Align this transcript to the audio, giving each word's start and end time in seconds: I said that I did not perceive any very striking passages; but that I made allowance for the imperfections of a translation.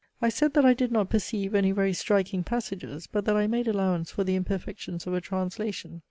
I 0.19 0.29
said 0.29 0.55
that 0.55 0.65
I 0.65 0.73
did 0.73 0.91
not 0.91 1.11
perceive 1.11 1.53
any 1.53 1.71
very 1.71 1.93
striking 1.93 2.43
passages; 2.43 3.05
but 3.05 3.23
that 3.25 3.37
I 3.37 3.45
made 3.45 3.67
allowance 3.67 4.09
for 4.09 4.23
the 4.23 4.35
imperfections 4.35 5.05
of 5.05 5.13
a 5.13 5.21
translation. 5.21 5.99